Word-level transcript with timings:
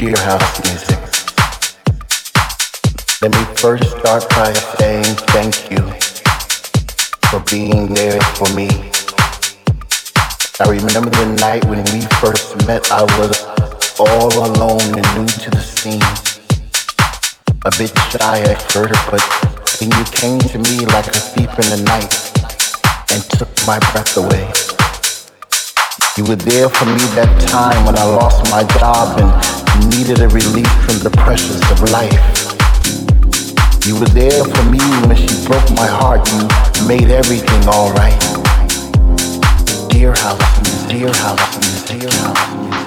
Dear 0.00 0.16
house 0.16 0.64
music. 0.64 0.98
Let 3.20 3.32
me 3.36 3.44
first 3.60 3.84
start 3.98 4.26
by 4.30 4.50
saying 4.78 5.04
thank 5.28 5.70
you 5.70 5.84
for 7.28 7.40
being 7.50 7.92
there 7.92 8.18
for 8.32 8.48
me. 8.54 8.70
I 10.56 10.70
remember 10.72 11.10
the 11.10 11.36
night 11.38 11.66
when 11.66 11.84
we 11.92 12.00
first 12.16 12.56
met, 12.66 12.90
I 12.90 13.02
was 13.20 13.44
all 14.00 14.32
alone 14.32 14.80
and 14.80 15.04
new 15.20 15.26
to 15.26 15.50
the 15.50 15.60
scene. 15.60 16.00
A 17.66 17.70
bit 17.76 17.92
shy 18.08 18.40
at 18.40 18.62
first, 18.72 18.96
but 19.10 19.20
then 19.80 19.90
you 19.98 20.04
came 20.16 20.40
to 20.40 20.58
me 20.60 20.86
like 20.86 21.08
a 21.08 21.20
thief 21.20 21.52
in 21.60 21.68
the 21.76 21.82
night 21.84 22.16
and 23.12 23.22
took 23.36 23.52
my 23.66 23.78
breath 23.92 24.16
away. 24.16 24.48
You 26.16 26.24
were 26.24 26.40
there 26.40 26.70
for 26.70 26.86
me 26.86 27.04
that 27.20 27.28
time 27.50 27.84
when 27.84 27.98
I 27.98 28.04
lost 28.04 28.50
my 28.50 28.64
job 28.80 29.20
and 29.20 29.60
needed 29.88 30.20
a 30.20 30.28
relief 30.28 30.70
from 30.84 30.98
the 31.00 31.10
pressures 31.10 31.62
of 31.70 31.80
life. 31.90 32.12
You 33.86 33.98
were 33.98 34.12
there 34.12 34.44
for 34.44 34.64
me 34.70 34.78
when 35.06 35.16
she 35.16 35.46
broke 35.46 35.70
my 35.72 35.86
heart. 35.86 36.28
You 36.32 36.86
made 36.86 37.10
everything 37.10 37.68
alright. 37.68 38.20
Dear 39.88 40.14
house, 40.14 40.88
dear 40.88 41.12
house, 41.12 41.84
dear 41.88 42.10
house. 42.10 42.79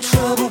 trouble. 0.00 0.45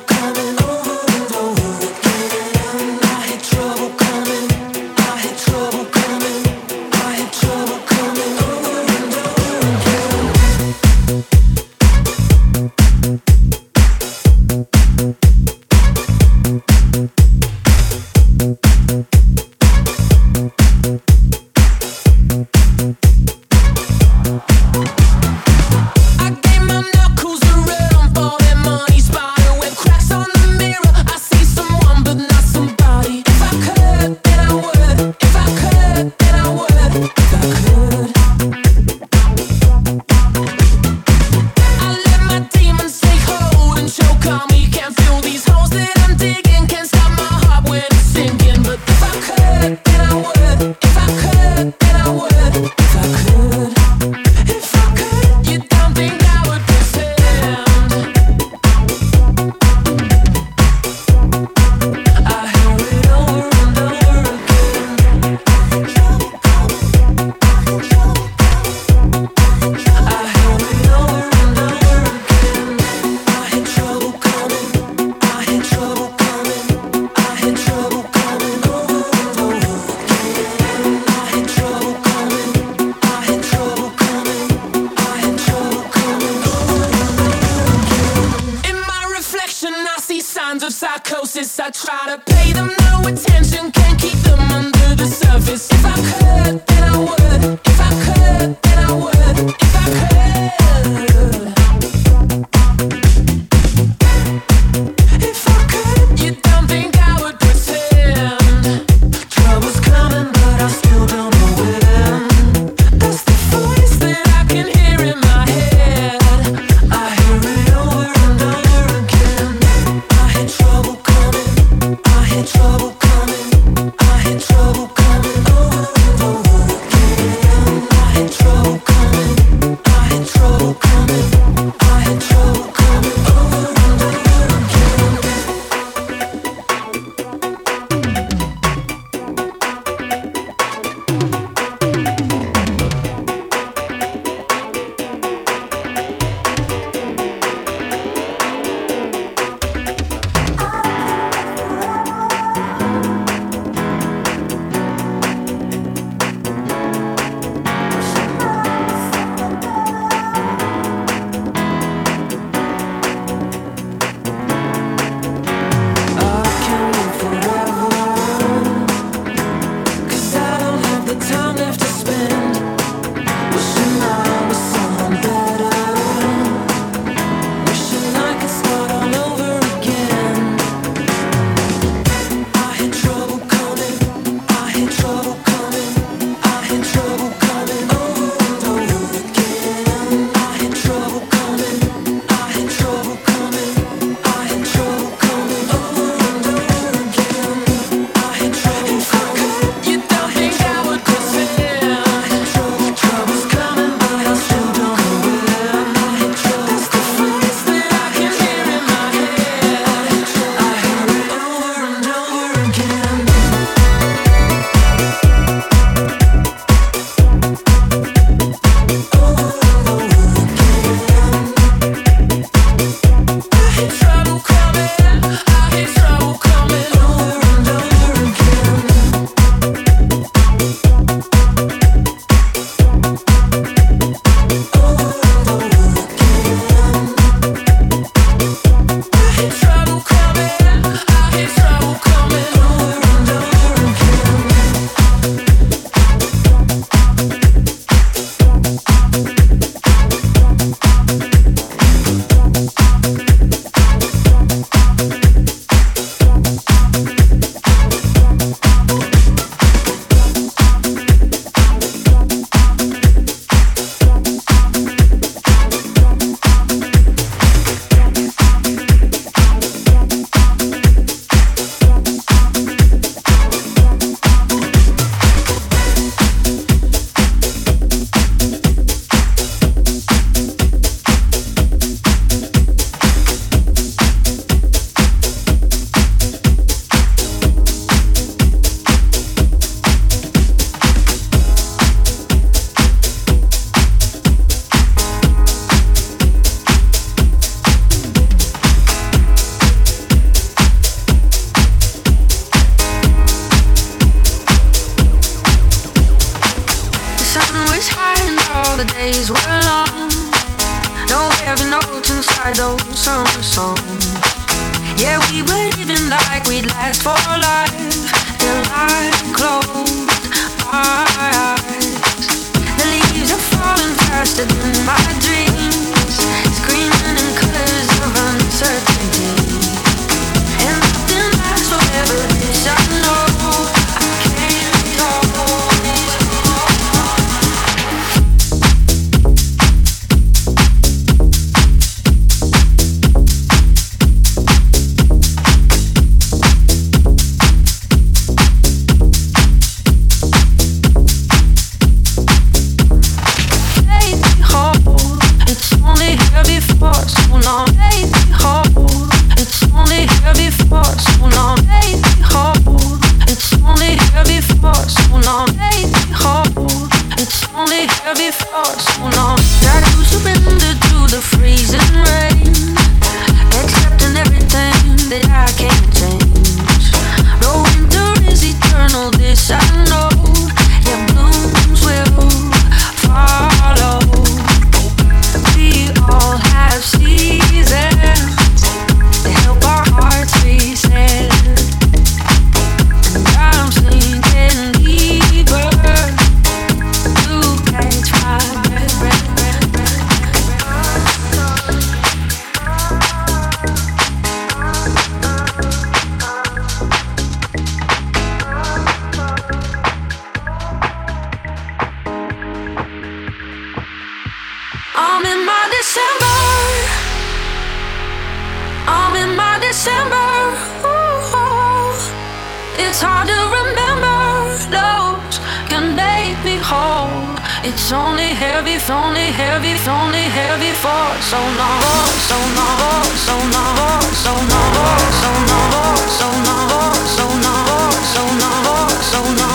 It's 422.77 423.01
hard 423.01 423.27
to 423.27 423.39
remember 423.59 424.19
those 424.67 425.39
can 425.71 425.95
make 425.95 426.37
me 426.43 426.57
whole. 426.59 427.35
It's 427.63 427.91
only 427.91 428.35
heavy, 428.35 428.77
only 428.91 429.31
heavy, 429.31 429.73
only 429.87 430.25
heavy 430.39 430.71
for 430.83 431.05
so 431.31 431.39
long, 431.39 432.07
so 432.29 432.37
long, 432.59 433.07
so 433.27 433.35
long, 433.55 434.01
so 434.23 434.31
long, 434.51 435.01
so 435.23 435.31
long, 435.55 435.95
so 436.19 436.27
long, 436.39 436.95
so 437.07 437.27
long, 437.27 437.93
so 438.13 438.23
long, 438.43 438.89
so 439.11 439.21
long, 439.39 439.54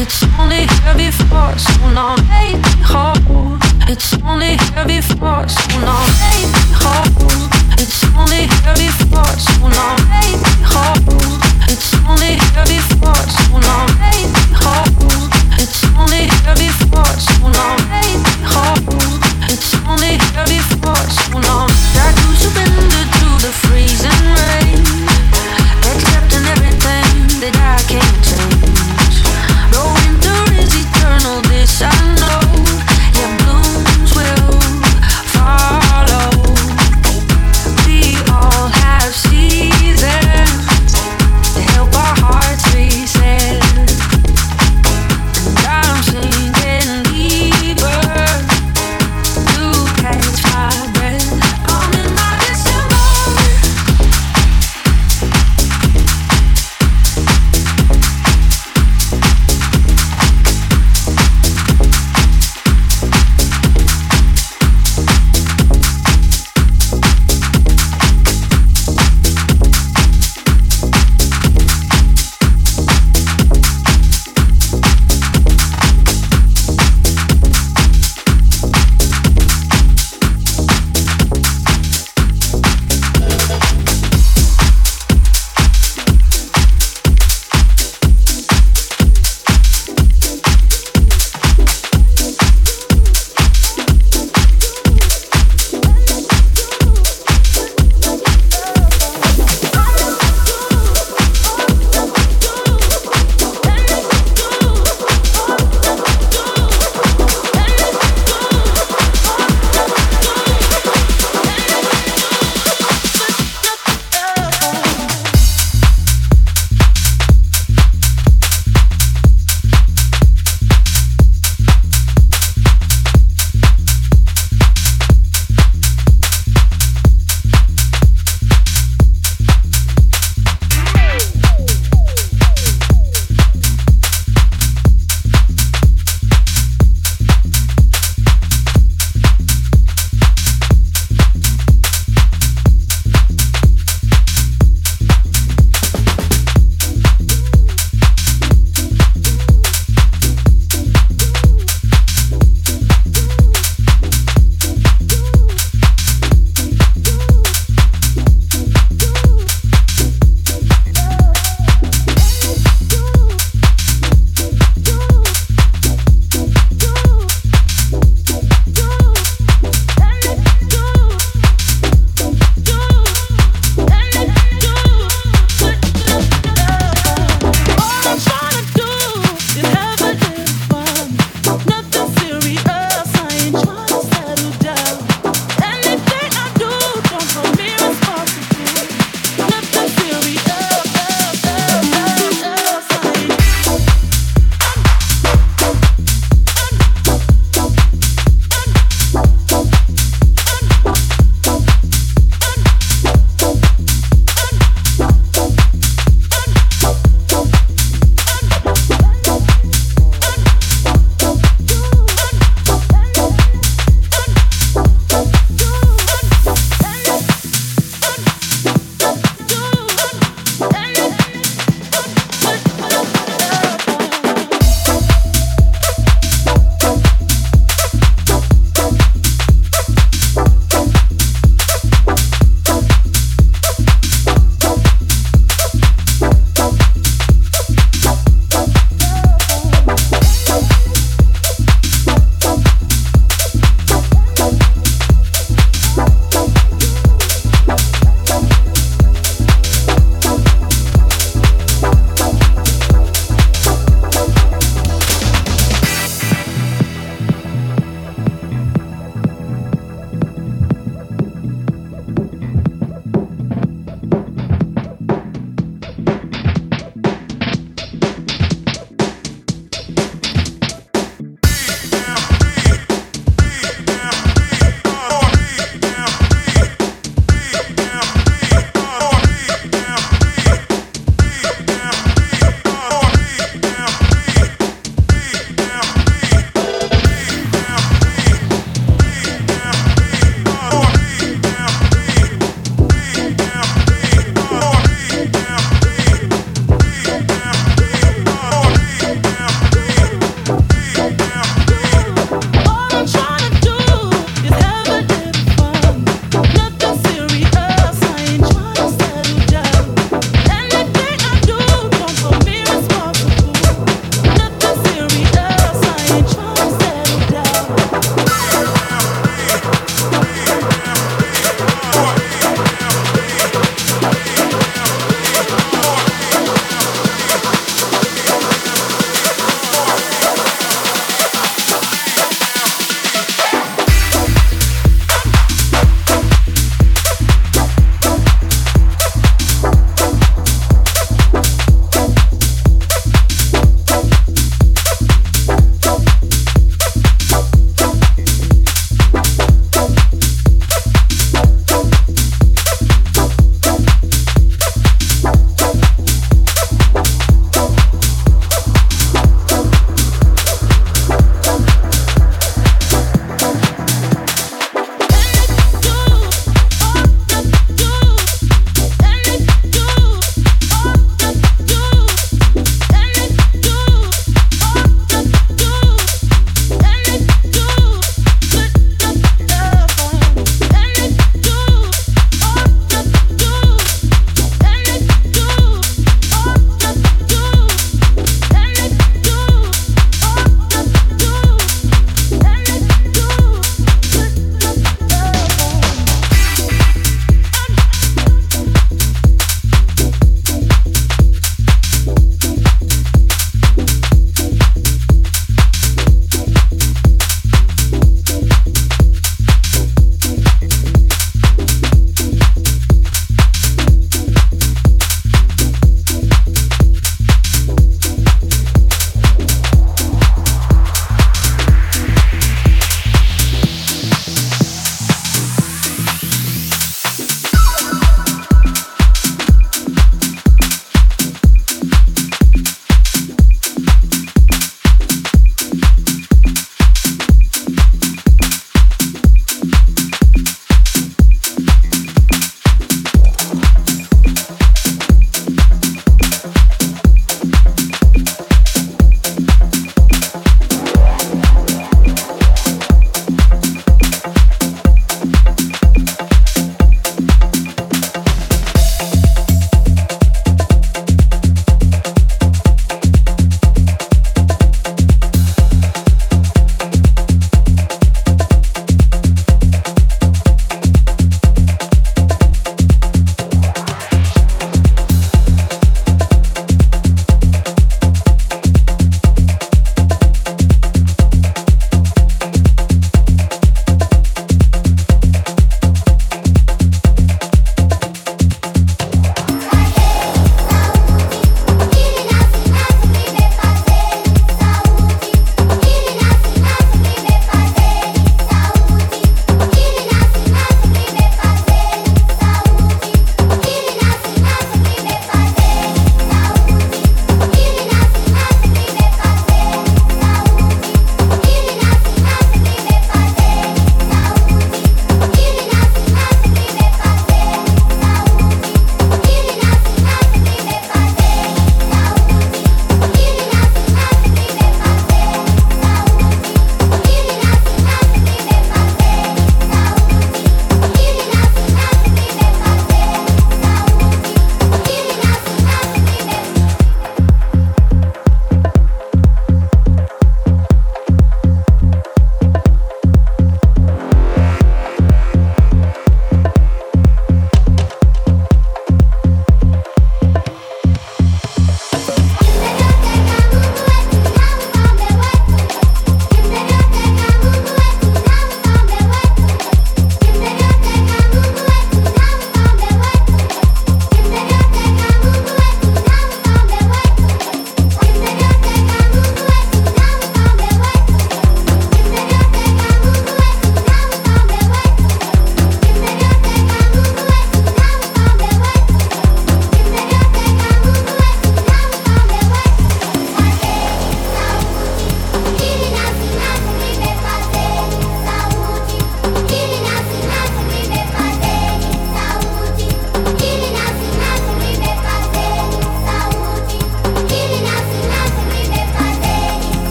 It's 0.00 0.22
only 0.38 0.66
heavy 0.84 1.10
thoughts. 1.10 1.64
so 1.64 1.90
now 1.90 2.14
make 2.30 2.56
me 2.56 2.82
whole. 2.82 3.58
It's 3.88 4.14
only 4.24 4.56
heavy 4.72 5.00
before, 5.00 5.48
so 5.48 5.80
now. 5.80 6.07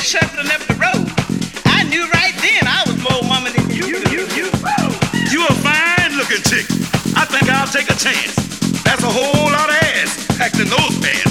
shuffling 0.00 0.50
up 0.50 0.62
the 0.64 0.74
road. 0.80 1.04
I 1.66 1.84
knew 1.84 2.08
right 2.08 2.34
then 2.40 2.64
I 2.66 2.82
was 2.86 2.96
more 3.04 3.20
woman 3.28 3.52
than 3.52 3.68
you. 3.70 3.84
You, 3.86 3.98
you, 4.08 4.24
you. 4.32 4.46
you 5.30 5.40
a 5.46 5.54
fine 5.60 6.16
looking 6.16 6.42
chick. 6.42 6.64
I 7.16 7.24
think 7.28 7.50
I'll 7.50 7.68
take 7.68 7.90
a 7.90 7.96
chance. 7.96 8.34
That's 8.82 9.02
a 9.02 9.10
whole 9.10 9.52
lot 9.52 9.68
of 9.68 9.76
ass 9.76 10.26
packed 10.38 10.58
in 10.58 10.68
those 10.68 10.98
pants. 11.00 11.29